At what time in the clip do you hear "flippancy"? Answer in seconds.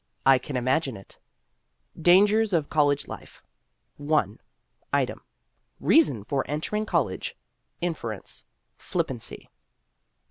8.77-9.51